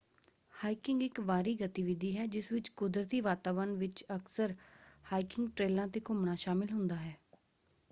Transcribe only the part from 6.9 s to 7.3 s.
ਹੈ।